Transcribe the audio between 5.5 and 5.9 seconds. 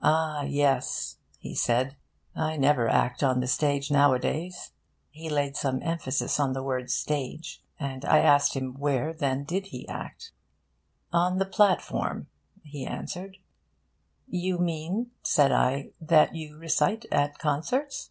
some